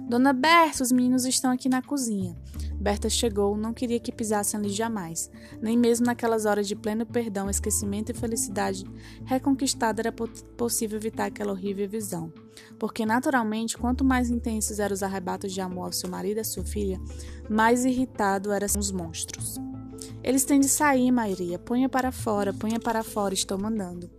Dona 0.09 0.33
Berta, 0.33 0.83
os 0.83 0.93
meninos 0.93 1.25
estão 1.25 1.51
aqui 1.51 1.69
na 1.69 1.81
cozinha. 1.81 2.37
Berta 2.81 3.09
chegou, 3.09 3.57
não 3.57 3.73
queria 3.73 4.01
que 4.01 4.13
pisassem 4.13 4.59
ali 4.59 4.69
jamais, 4.69 5.31
nem 5.61 5.77
mesmo 5.77 6.07
naquelas 6.07 6.45
horas 6.45 6.67
de 6.67 6.75
pleno 6.75 7.07
perdão, 7.07 7.49
esquecimento 7.49 8.11
e 8.11 8.15
felicidade 8.15 8.85
reconquistada 9.25 10.03
era 10.03 10.13
possível 10.13 10.99
evitar 10.99 11.27
aquela 11.27 11.53
horrível 11.53 11.89
visão. 11.89 12.33
Porque, 12.79 13.07
naturalmente, 13.07 13.79
quanto 13.79 14.05
mais 14.05 14.31
intensos 14.31 14.79
eram 14.79 14.95
os 14.95 15.03
arrebatos 15.03 15.53
de 15.53 15.61
amor 15.61 15.87
ao 15.87 15.93
seu 15.93 16.11
marido 16.11 16.39
e 16.39 16.41
à 16.41 16.45
sua 16.45 16.65
filha, 16.65 17.01
mais 17.49 17.85
irritado 17.85 18.51
eram 18.51 18.67
os 18.79 18.91
monstros. 18.91 19.59
Eles 20.23 20.45
têm 20.45 20.61
de 20.61 20.69
sair, 20.69 21.11
Maria. 21.11 21.59
Ponha 21.59 21.89
para 21.89 22.13
fora, 22.13 22.53
ponha 22.53 22.79
para 22.79 23.03
fora, 23.03 23.35
estou 23.35 23.59
mandando. 23.59 24.11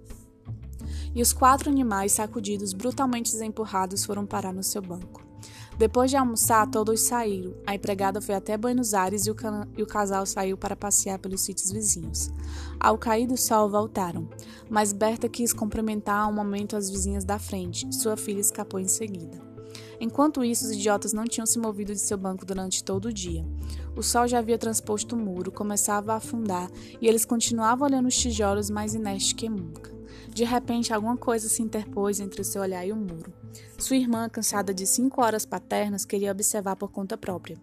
E 1.16 1.22
os 1.22 1.32
quatro 1.32 1.70
animais, 1.70 2.14
sacudidos, 2.14 2.74
brutalmente 2.74 3.36
empurrados, 3.38 4.04
foram 4.04 4.26
parar 4.26 4.54
no 4.54 4.64
seu 4.64 4.82
banco. 4.82 5.33
Depois 5.78 6.12
de 6.12 6.18
almoçar, 6.18 6.70
todos 6.70 7.02
saíram. 7.02 7.54
A 7.66 7.76
empregada 7.76 8.22
foi 8.22 8.36
até 8.36 8.56
Buenos 8.58 8.94
Aires 8.94 9.26
e 9.26 9.32
o, 9.32 9.36
e 9.78 9.84
o, 9.84 9.88
casal 9.88 10.26
saiu 10.26 10.58
para 10.58 10.76
passear 10.76 11.18
pelos 11.20 11.42
sítios 11.42 11.72
vizinhos. 11.72 12.32
Ao 12.80 12.98
cair 12.98 13.28
do 13.28 13.38
sol, 13.38 13.70
voltaram. 13.70 14.28
Mas 14.70 14.94
Berta 14.94 15.28
quis 15.28 15.52
cumprimentar 15.52 16.30
um 16.30 16.34
momento 16.34 16.76
as 16.76 16.90
vizinhas 16.90 17.24
da 17.24 17.40
frente. 17.40 17.94
Sua 17.94 18.16
filha 18.16 18.40
escapou 18.40 18.80
em 18.80 18.88
seguida. 18.88 19.42
Enquanto 20.00 20.44
isso, 20.44 20.66
os 20.66 20.72
idiotas 20.72 21.14
não 21.14 21.26
tinham 21.26 21.46
se 21.46 21.58
movido 21.58 21.94
de 21.94 22.00
seu 22.00 22.18
banco 22.18 22.46
durante 22.46 22.84
todo 22.84 23.06
o 23.06 23.14
dia. 23.14 23.46
O 23.96 24.04
sol 24.04 24.28
já 24.28 24.40
havia 24.40 24.58
transposto 24.58 25.16
o 25.16 25.20
muro, 25.20 25.52
começava 25.52 26.14
a 26.14 26.18
afundar 26.18 26.70
e 27.02 27.08
eles 27.08 27.26
continuavam 27.26 27.88
olhando 27.88 28.08
os 28.08 28.18
tijolos 28.18 28.70
mais 28.70 28.94
inertes 28.94 29.34
que 29.34 29.48
nunca. 29.48 29.93
De 30.34 30.44
repente, 30.44 30.92
alguma 30.92 31.16
coisa 31.16 31.48
se 31.48 31.62
interpôs 31.62 32.20
entre 32.20 32.42
o 32.42 32.44
seu 32.44 32.62
olhar 32.62 32.86
e 32.86 32.92
o 32.92 32.96
muro. 32.96 33.32
Sua 33.78 33.96
irmã, 33.96 34.28
cansada 34.28 34.74
de 34.74 34.88
cinco 34.88 35.22
horas 35.22 35.46
paternas, 35.46 36.06
queria 36.06 36.32
observar 36.32 36.76
por 36.76 36.92
conta 36.92 37.16
própria. 37.16 37.56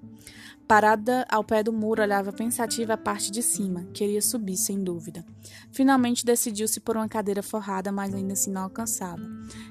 Parada 0.68 1.26
ao 1.28 1.42
pé 1.42 1.64
do 1.64 1.72
muro, 1.72 2.00
olhava 2.00 2.32
pensativa 2.32 2.94
a 2.94 2.96
parte 2.96 3.32
de 3.32 3.42
cima. 3.42 3.88
Queria 3.92 4.22
subir, 4.22 4.56
sem 4.56 4.84
dúvida. 4.84 5.24
Finalmente 5.72 6.24
decidiu-se 6.24 6.78
por 6.78 6.96
uma 6.96 7.08
cadeira 7.08 7.42
forrada, 7.42 7.90
mas 7.90 8.14
ainda 8.14 8.34
assim 8.34 8.52
não 8.52 8.62
alcançava. 8.62 9.20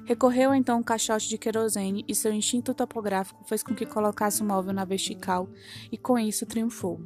Recorreu 0.04 0.54
então 0.54 0.80
um 0.80 0.82
caixote 0.82 1.26
de 1.26 1.38
querosene 1.38 2.04
e 2.06 2.14
seu 2.14 2.32
instinto 2.34 2.74
topográfico 2.74 3.42
fez 3.46 3.62
com 3.62 3.74
que 3.74 3.86
colocasse 3.86 4.42
o 4.42 4.44
móvel 4.44 4.74
na 4.74 4.84
vertical 4.84 5.48
e 5.90 5.96
com 5.96 6.18
isso 6.18 6.44
triunfou. 6.44 7.00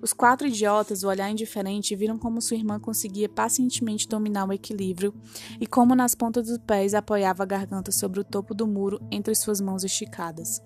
Os 0.00 0.12
quatro 0.12 0.46
idiotas, 0.46 1.02
o 1.02 1.08
olhar 1.08 1.30
indiferente, 1.30 1.96
viram 1.96 2.18
como 2.18 2.40
sua 2.40 2.56
irmã 2.56 2.78
conseguia 2.78 3.28
pacientemente 3.28 4.08
dominar 4.08 4.48
o 4.48 4.52
equilíbrio 4.52 5.14
e 5.60 5.66
como 5.66 5.94
nas 5.94 6.14
pontas 6.14 6.46
dos 6.46 6.58
pés 6.58 6.94
apoiava 6.94 7.42
a 7.42 7.46
garganta 7.46 7.90
sobre 7.92 8.20
o 8.20 8.24
topo 8.24 8.54
do 8.54 8.66
muro 8.66 9.00
entre 9.10 9.34
suas 9.34 9.60
mãos 9.60 9.84
esticadas. 9.84 10.62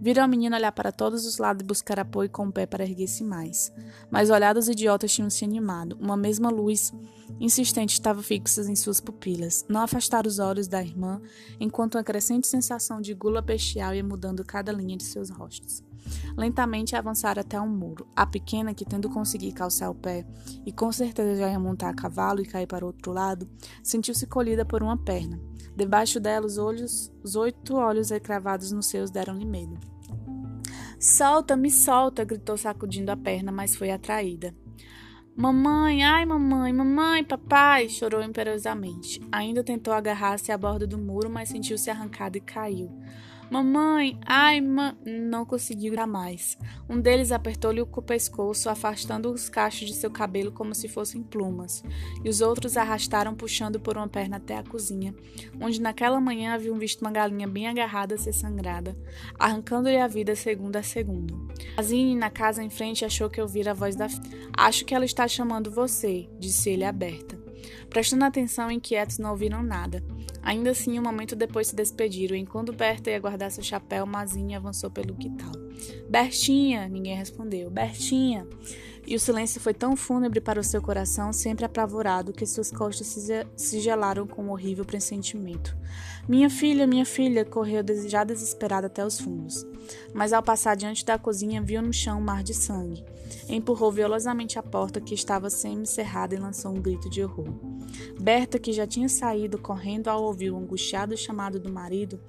Viram 0.00 0.24
a 0.24 0.28
menina 0.28 0.56
olhar 0.56 0.72
para 0.72 0.92
todos 0.92 1.26
os 1.26 1.38
lados 1.38 1.62
e 1.62 1.66
buscar 1.66 1.98
apoio 1.98 2.30
com 2.30 2.46
o 2.46 2.52
pé 2.52 2.66
para 2.66 2.84
erguer-se 2.84 3.24
mais. 3.24 3.72
Mas 4.10 4.30
o 4.30 4.34
olhar 4.34 4.54
dos 4.54 4.68
idiotas 4.68 5.12
tinham 5.12 5.30
se 5.30 5.44
animado. 5.44 5.96
Uma 6.00 6.16
mesma 6.16 6.50
luz 6.50 6.92
insistente 7.40 7.94
estava 7.94 8.22
fixa 8.22 8.62
em 8.62 8.76
suas 8.76 9.00
pupilas. 9.00 9.64
Não 9.68 9.82
afastaram 9.82 10.28
os 10.28 10.38
olhos 10.38 10.68
da 10.68 10.82
irmã, 10.82 11.20
enquanto 11.60 11.94
uma 11.96 12.04
crescente 12.04 12.46
sensação 12.46 13.00
de 13.00 13.14
gula 13.14 13.40
bestial 13.40 13.94
ia 13.94 14.04
mudando 14.04 14.44
cada 14.44 14.72
linha 14.72 14.96
de 14.96 15.04
seus 15.04 15.30
rostos. 15.30 15.87
Lentamente 16.36 16.94
avançaram 16.94 17.40
até 17.40 17.60
um 17.60 17.68
muro. 17.68 18.06
A 18.14 18.26
pequena, 18.26 18.74
que 18.74 18.84
tendo 18.84 19.08
conseguido 19.08 19.54
calçar 19.54 19.90
o 19.90 19.94
pé 19.94 20.26
e 20.64 20.72
com 20.72 20.90
certeza 20.92 21.36
já 21.36 21.50
ia 21.50 21.58
montar 21.58 21.90
a 21.90 21.94
cavalo 21.94 22.40
e 22.40 22.46
cair 22.46 22.66
para 22.66 22.84
o 22.84 22.88
outro 22.88 23.12
lado, 23.12 23.48
sentiu-se 23.82 24.26
colhida 24.26 24.64
por 24.64 24.82
uma 24.82 24.96
perna. 24.96 25.40
Debaixo 25.76 26.18
dela, 26.18 26.46
os 26.46 26.58
olhos, 26.58 27.12
os 27.22 27.36
oito 27.36 27.76
olhos 27.76 28.10
recravados 28.10 28.72
nos 28.72 28.86
seus 28.86 29.10
deram-lhe 29.10 29.44
medo. 29.44 29.78
Solta, 31.00 31.56
me 31.56 31.70
solta! 31.70 32.24
gritou 32.24 32.56
sacudindo 32.56 33.12
a 33.12 33.16
perna, 33.16 33.52
mas 33.52 33.76
foi 33.76 33.90
atraída. 33.90 34.52
Mamãe, 35.36 36.02
ai 36.02 36.26
mamãe, 36.26 36.72
mamãe, 36.72 37.22
papai! 37.22 37.88
chorou 37.88 38.20
imperiosamente. 38.20 39.20
Ainda 39.30 39.62
tentou 39.62 39.94
agarrar-se 39.94 40.50
à 40.50 40.58
borda 40.58 40.84
do 40.84 40.98
muro, 40.98 41.30
mas 41.30 41.50
sentiu-se 41.50 41.88
arrancado 41.88 42.36
e 42.36 42.40
caiu. 42.40 42.90
Mamãe, 43.50 44.18
ai, 44.26 44.60
ma... 44.60 44.94
não 45.06 45.46
conseguiu 45.46 45.94
mais. 46.06 46.58
Um 46.88 47.00
deles 47.00 47.32
apertou-lhe 47.32 47.80
o 47.80 47.86
pescoço, 47.86 48.68
afastando 48.68 49.32
os 49.32 49.48
cachos 49.48 49.88
de 49.88 49.94
seu 49.94 50.10
cabelo 50.10 50.52
como 50.52 50.74
se 50.74 50.86
fossem 50.86 51.22
plumas, 51.22 51.82
e 52.22 52.28
os 52.28 52.40
outros 52.40 52.76
arrastaram 52.76 53.34
puxando 53.34 53.80
por 53.80 53.96
uma 53.96 54.06
perna 54.06 54.36
até 54.36 54.56
a 54.56 54.62
cozinha, 54.62 55.14
onde 55.60 55.80
naquela 55.80 56.20
manhã 56.20 56.54
haviam 56.54 56.78
visto 56.78 57.00
uma 57.00 57.10
galinha 57.10 57.48
bem 57.48 57.66
agarrada 57.66 58.18
ser 58.18 58.32
sangrada, 58.32 58.96
arrancando-lhe 59.38 59.96
a 59.96 60.06
vida 60.06 60.36
segundo 60.36 60.76
a 60.76 60.82
segundo. 60.82 61.48
Azine, 61.76 62.14
na 62.14 62.30
casa 62.30 62.62
em 62.62 62.70
frente, 62.70 63.04
achou 63.04 63.30
que 63.30 63.40
ouvira 63.40 63.70
a 63.70 63.74
voz 63.74 63.96
da 63.96 64.08
filha. 64.08 64.48
Acho 64.56 64.84
que 64.84 64.94
ela 64.94 65.04
está 65.04 65.26
chamando 65.26 65.70
você, 65.70 66.28
disse 66.38 66.70
ele 66.70 66.84
aberta. 66.84 67.47
Prestando 67.90 68.24
atenção, 68.24 68.70
inquietos 68.70 69.18
não 69.18 69.30
ouviram 69.30 69.62
nada. 69.62 70.02
Ainda 70.42 70.70
assim, 70.70 70.98
um 70.98 71.02
momento 71.02 71.36
depois 71.36 71.68
se 71.68 71.76
despediram. 71.76 72.36
Enquanto 72.36 72.72
Berta 72.72 73.10
ia 73.10 73.20
guardar 73.20 73.50
seu 73.50 73.62
chapéu, 73.62 74.06
Mazinha 74.06 74.58
avançou 74.58 74.90
pelo 74.90 75.14
quintal. 75.14 75.52
Bertinha! 76.08 76.88
Ninguém 76.88 77.16
respondeu. 77.16 77.70
Bertinha! 77.70 78.46
E 79.06 79.14
o 79.14 79.20
silêncio 79.20 79.60
foi 79.60 79.72
tão 79.72 79.96
fúnebre 79.96 80.40
para 80.40 80.60
o 80.60 80.64
seu 80.64 80.82
coração, 80.82 81.32
sempre 81.32 81.64
apavorado, 81.64 82.32
que 82.32 82.44
suas 82.44 82.70
costas 82.70 83.06
se 83.56 83.80
gelaram 83.80 84.26
com 84.26 84.44
um 84.44 84.50
horrível 84.50 84.84
pressentimento. 84.84 85.74
Minha 86.28 86.50
filha, 86.50 86.86
minha 86.86 87.06
filha, 87.06 87.42
correu 87.44 87.82
já 88.06 88.22
desesperada 88.22 88.86
até 88.86 89.04
os 89.04 89.18
fundos. 89.18 89.66
Mas 90.12 90.32
ao 90.32 90.42
passar 90.42 90.76
diante 90.76 91.04
da 91.04 91.18
cozinha, 91.18 91.62
viu 91.62 91.82
no 91.82 91.92
chão 91.92 92.18
um 92.18 92.22
mar 92.22 92.42
de 92.42 92.54
sangue. 92.54 93.04
Empurrou 93.48 93.92
violosamente 93.92 94.58
a 94.58 94.62
porta 94.62 95.00
que 95.00 95.14
estava 95.14 95.50
semi-cerrada 95.50 96.34
e 96.34 96.38
lançou 96.38 96.72
um 96.72 96.80
grito 96.80 97.08
de 97.10 97.22
horror. 97.22 97.48
Berta, 98.20 98.58
que 98.58 98.72
já 98.72 98.86
tinha 98.86 99.08
saído 99.08 99.58
correndo 99.58 100.08
ao 100.08 100.22
ouvir 100.22 100.50
o 100.50 100.56
angustiado 100.56 101.16
chamado 101.16 101.58
do 101.58 101.72
marido, 101.72 102.20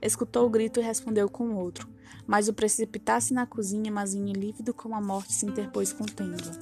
escutou 0.00 0.46
o 0.46 0.50
grito 0.50 0.80
e 0.80 0.82
respondeu 0.82 1.28
com 1.28 1.54
outro. 1.54 1.88
Mas 2.26 2.48
o 2.48 2.52
precipitar-se 2.52 3.32
na 3.32 3.46
cozinha, 3.46 3.90
Mazinho, 3.90 4.32
lívido 4.32 4.74
como 4.74 4.94
a 4.94 5.00
morte, 5.00 5.32
se 5.32 5.46
interpôs 5.46 5.92
contendo-a. 5.92 6.52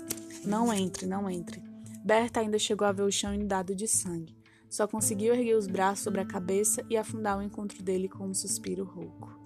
Não 0.46 0.72
entre, 0.72 1.06
não 1.06 1.28
entre. 1.28 1.62
Berta 2.04 2.40
ainda 2.40 2.58
chegou 2.58 2.86
a 2.86 2.92
ver 2.92 3.02
o 3.02 3.10
chão 3.10 3.34
inundado 3.34 3.75
de 3.75 3.88
sangue. 3.88 4.36
Só 4.70 4.86
conseguiu 4.86 5.34
erguer 5.34 5.56
os 5.56 5.66
braços 5.66 6.04
sobre 6.04 6.20
a 6.20 6.26
cabeça 6.26 6.84
e 6.88 6.96
afundar 6.96 7.38
o 7.38 7.42
encontro 7.42 7.82
dele 7.82 8.08
com 8.08 8.26
um 8.26 8.34
suspiro 8.34 8.84
rouco. 8.84 9.45